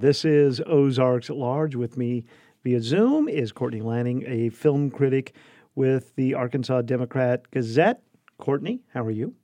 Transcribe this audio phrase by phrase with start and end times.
[0.00, 1.76] This is Ozarks at Large.
[1.76, 2.24] With me
[2.64, 5.34] via Zoom is Courtney Lanning, a film critic
[5.74, 8.00] with the Arkansas Democrat Gazette.
[8.38, 9.34] Courtney, how are you?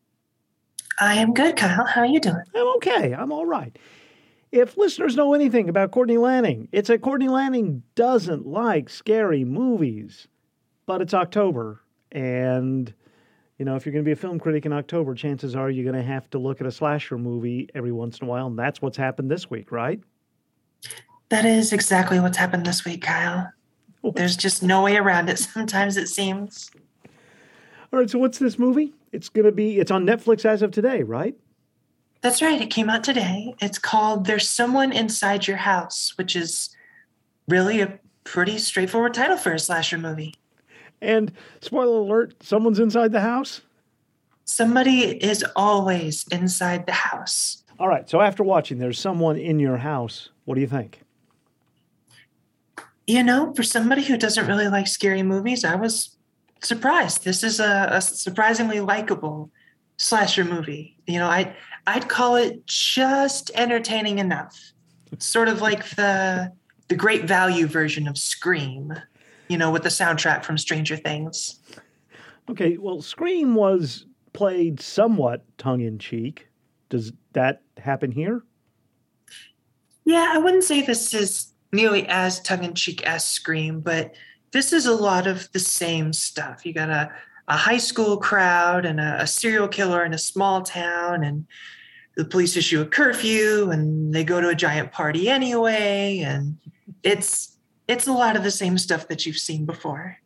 [0.98, 1.84] I am good, Kyle.
[1.84, 2.40] How are you doing?
[2.54, 3.12] I'm okay.
[3.12, 3.78] I'm all right.
[4.50, 10.26] If listeners know anything about Courtney Lanning, it's that Courtney Lanning doesn't like scary movies.
[10.86, 11.82] But it's October,
[12.12, 12.94] and
[13.58, 15.84] you know, if you're going to be a film critic in October, chances are you're
[15.84, 18.58] going to have to look at a slasher movie every once in a while, and
[18.58, 20.00] that's what's happened this week, right?
[21.28, 23.50] That is exactly what's happened this week, Kyle.
[24.14, 25.38] There's just no way around it.
[25.38, 26.70] Sometimes it seems.
[27.92, 28.94] All right, so what's this movie?
[29.12, 31.36] It's going to be, it's on Netflix as of today, right?
[32.20, 32.60] That's right.
[32.60, 33.54] It came out today.
[33.60, 36.70] It's called There's Someone Inside Your House, which is
[37.48, 40.34] really a pretty straightforward title for a slasher movie.
[41.00, 43.60] And spoiler alert, someone's inside the house?
[44.44, 47.62] Somebody is always inside the house.
[47.78, 51.02] All right, so after watching There's Someone in Your House, what do you think?
[53.06, 56.16] You know, for somebody who doesn't really like scary movies, I was
[56.62, 57.24] surprised.
[57.24, 59.50] This is a, a surprisingly likable
[59.98, 60.96] slasher movie.
[61.06, 61.54] You know, I
[61.86, 64.72] I'd call it just entertaining enough.
[65.18, 66.52] Sort of like the
[66.88, 68.94] the great value version of Scream,
[69.48, 71.60] you know, with the soundtrack from Stranger Things.
[72.48, 76.48] Okay, well, Scream was played somewhat tongue in cheek.
[76.88, 78.42] Does that happen here?
[80.06, 84.14] Yeah, I wouldn't say this is nearly as tongue in cheek as Scream, but
[84.52, 86.64] this is a lot of the same stuff.
[86.64, 87.12] You got a,
[87.48, 91.44] a high school crowd and a, a serial killer in a small town, and
[92.16, 96.56] the police issue a curfew, and they go to a giant party anyway, and
[97.02, 97.56] it's
[97.88, 100.18] it's a lot of the same stuff that you've seen before.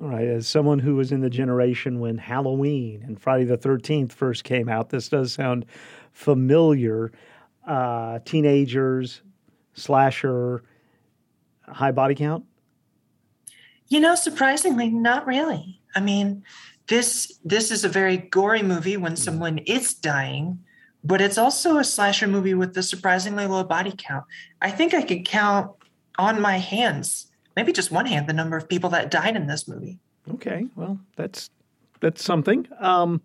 [0.00, 4.12] All right, as someone who was in the generation when Halloween and Friday the 13th
[4.12, 5.64] first came out, this does sound
[6.12, 7.12] familiar.
[7.66, 9.22] Uh, teenagers,
[9.74, 10.64] slasher,
[11.66, 12.44] high body count?
[13.88, 15.80] You know, surprisingly, not really.
[15.94, 16.44] I mean,
[16.88, 20.58] this this is a very gory movie when someone is dying,
[21.04, 24.24] but it's also a slasher movie with a surprisingly low body count.
[24.60, 25.70] I think I could count
[26.18, 29.68] on my hands, maybe just one hand, the number of people that died in this
[29.68, 29.98] movie.
[30.34, 31.50] Okay, well, that's
[32.00, 32.66] that's something.
[32.78, 33.20] Um,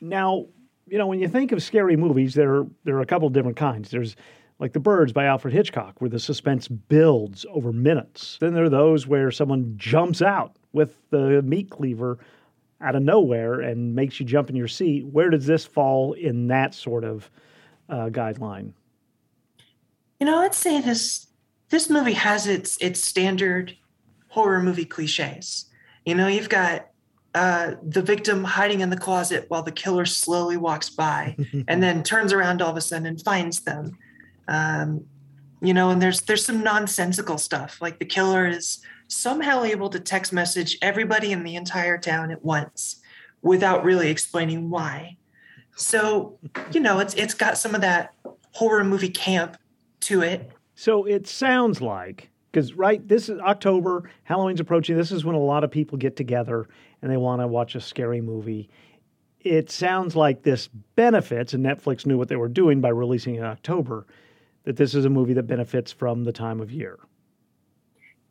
[0.00, 0.46] now,
[0.86, 3.56] you know, when you think of scary movies, there there are a couple of different
[3.56, 3.90] kinds.
[3.90, 4.16] There's
[4.58, 8.38] like The Birds by Alfred Hitchcock, where the suspense builds over minutes.
[8.40, 12.18] Then there are those where someone jumps out with the meat cleaver
[12.80, 15.06] out of nowhere and makes you jump in your seat.
[15.06, 17.30] Where does this fall in that sort of
[17.88, 18.72] uh, guideline?
[20.20, 21.26] You know, I'd say this
[21.68, 23.76] this movie has its its standard
[24.28, 25.66] horror movie cliches.
[26.04, 26.90] You know, you've got
[27.36, 31.36] uh, the victim hiding in the closet while the killer slowly walks by
[31.68, 33.98] and then turns around all of a sudden and finds them.
[34.48, 35.04] Um,
[35.60, 40.00] you know, and there's there's some nonsensical stuff like the killer is somehow able to
[40.00, 43.02] text message everybody in the entire town at once
[43.42, 45.18] without really explaining why.
[45.76, 46.38] So,
[46.72, 48.14] you know, it's it's got some of that
[48.52, 49.58] horror movie camp
[50.00, 50.50] to it.
[50.74, 54.96] So it sounds like because right, this is October, Halloween's approaching.
[54.96, 56.66] This is when a lot of people get together
[57.02, 58.68] and they want to watch a scary movie.
[59.40, 63.44] It sounds like this benefits, and Netflix knew what they were doing by releasing in
[63.44, 64.06] October
[64.64, 66.98] that this is a movie that benefits from the time of year.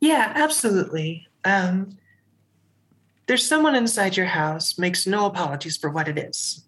[0.00, 1.26] Yeah, absolutely.
[1.44, 1.96] Um,
[3.26, 6.64] there's someone inside your house makes no apologies for what it is.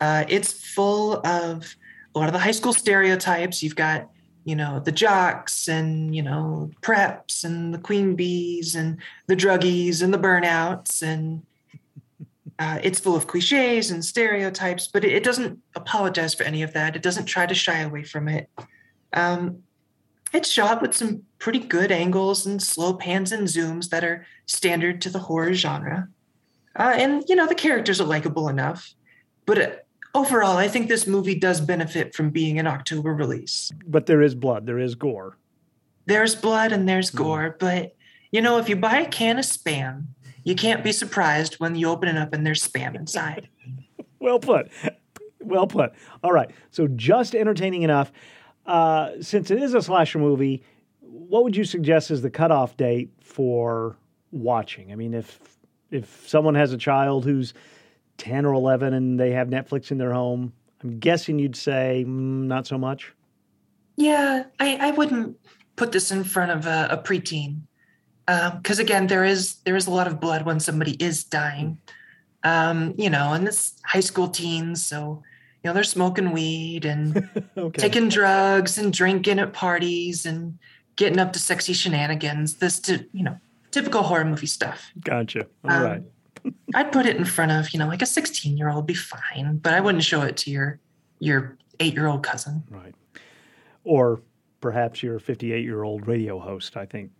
[0.00, 1.76] Uh, it's full of
[2.14, 3.62] a lot of the high school stereotypes.
[3.62, 4.10] You've got,
[4.44, 10.02] you know, the jocks and, you know, preps and the queen bees and the druggies
[10.02, 11.02] and the burnouts.
[11.02, 11.44] And
[12.58, 16.72] uh, it's full of cliches and stereotypes, but it, it doesn't apologize for any of
[16.74, 16.94] that.
[16.94, 18.50] It doesn't try to shy away from it.
[19.12, 19.62] Um,
[20.32, 25.00] it's shot with some pretty good angles and slow pans and zooms that are standard
[25.02, 26.08] to the horror genre.
[26.76, 28.94] Uh, and, you know, the characters are likable enough.
[29.46, 29.70] But uh,
[30.14, 33.70] overall, I think this movie does benefit from being an October release.
[33.86, 35.36] But there is blood, there is gore.
[36.06, 37.18] There's blood and there's hmm.
[37.18, 37.50] gore.
[37.50, 37.58] Mm.
[37.58, 37.96] But,
[38.30, 40.06] you know, if you buy a can of spam,
[40.44, 43.48] you can't be surprised when you open it up and there's spam inside.
[44.18, 44.70] well put.
[45.40, 45.92] Well put.
[46.22, 46.50] All right.
[46.70, 48.12] So just entertaining enough.
[48.66, 50.62] Uh, since it is a slasher movie,
[51.00, 53.96] what would you suggest is the cutoff date for
[54.30, 54.92] watching?
[54.92, 55.38] I mean, if
[55.90, 57.54] if someone has a child who's
[58.18, 60.52] ten or eleven and they have Netflix in their home,
[60.82, 63.12] I'm guessing you'd say mm, not so much.
[63.96, 65.36] Yeah, I, I wouldn't
[65.76, 67.60] put this in front of a, a preteen
[68.26, 71.78] because um, again, there is there is a lot of blood when somebody is dying.
[72.42, 75.22] Um, you know, and this high school teens, so
[75.62, 77.80] You know, they're smoking weed and Okay.
[77.80, 80.58] taking drugs and drinking at parties and
[80.96, 82.56] getting up to sexy shenanigans.
[82.56, 83.38] This, to, you know,
[83.70, 84.90] typical horror movie stuff.
[85.00, 85.46] Gotcha.
[85.64, 86.02] All Um, right.
[86.74, 89.58] I'd put it in front of, you know, like a 16 year old be fine,
[89.58, 90.80] but I wouldn't show it to your
[91.18, 92.64] your eight year old cousin.
[92.70, 92.94] Right.
[93.84, 94.20] Or
[94.60, 97.12] perhaps you're 58 year old radio host, I think.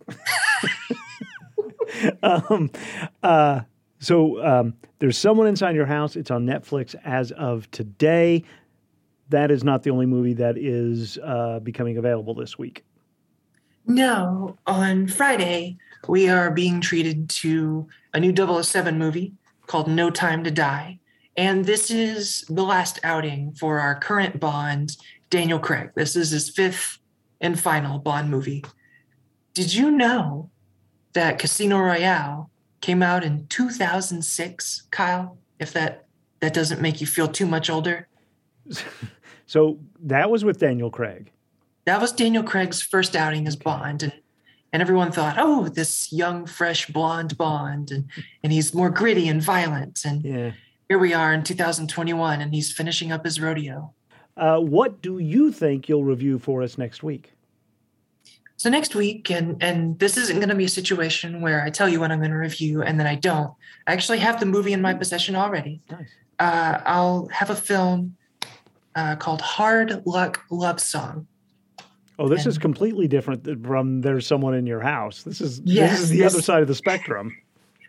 [2.23, 2.69] um,
[3.23, 3.61] uh,
[3.99, 6.15] so um, there's someone inside your house.
[6.15, 8.43] It's on Netflix as of today.
[9.29, 12.83] That is not the only movie that is uh, becoming available this week.
[13.87, 15.77] No, on Friday,
[16.07, 18.33] we are being treated to a new
[18.63, 19.33] 007 movie
[19.67, 20.99] called No Time to Die.
[21.37, 24.97] And this is the last outing for our current Bond,
[25.29, 25.91] Daniel Craig.
[25.95, 26.99] This is his fifth
[27.41, 28.63] and final Bond movie.
[29.53, 30.49] Did you know
[31.13, 32.49] that Casino Royale
[32.81, 35.37] came out in 2006, Kyle?
[35.59, 36.05] If that
[36.39, 38.07] that doesn't make you feel too much older.
[39.47, 41.31] So that was with Daniel Craig.
[41.85, 44.13] That was Daniel Craig's first outing as Bond, and
[44.73, 48.05] and everyone thought, oh, this young, fresh, blonde Bond, and
[48.43, 50.03] and he's more gritty and violent.
[50.05, 50.51] And Yeah.
[50.89, 53.93] here we are in 2021, and he's finishing up his rodeo.
[54.35, 57.31] Uh, what do you think you'll review for us next week?
[58.57, 61.87] So next week, and and this isn't going to be a situation where I tell
[61.87, 63.53] you what I'm going to review and then I don't.
[63.87, 65.81] I actually have the movie in my possession already.
[65.91, 66.09] Nice.
[66.39, 68.15] Uh, I'll have a film
[68.95, 71.27] uh, called Hard Luck Love Song.
[72.17, 75.23] Oh, this is completely different from there's someone in your house.
[75.23, 77.35] This is this is the this- other side of the spectrum.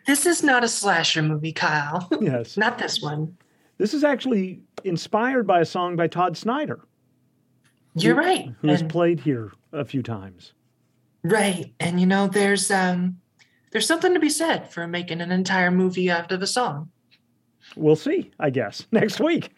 [0.06, 2.08] This is not a slasher movie, Kyle.
[2.20, 2.56] Yes.
[2.56, 3.36] not this one.
[3.78, 6.80] This is actually inspired by a song by Todd Snider,
[7.94, 8.50] You're right.
[8.60, 10.52] who has played here a few times.
[11.24, 11.74] Right.
[11.80, 13.18] And you know, there's um
[13.72, 16.90] there's something to be said for making an entire movie out of a song.
[17.74, 19.50] We'll see, I guess, next week.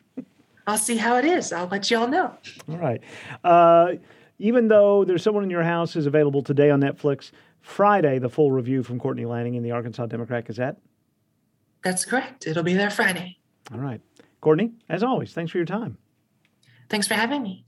[0.66, 1.52] I'll see how it is.
[1.52, 2.34] I'll let y'all know.
[2.70, 3.00] All right.
[3.44, 3.92] Uh,
[4.38, 7.30] even though there's someone in your house is available today on Netflix,
[7.60, 10.78] Friday, the full review from Courtney Lanning in the Arkansas Democrat Gazette.
[11.82, 12.46] That's correct.
[12.46, 13.38] It'll be there Friday.
[13.72, 14.00] All right.
[14.40, 15.98] Courtney, as always, thanks for your time.
[16.88, 17.64] Thanks for having me.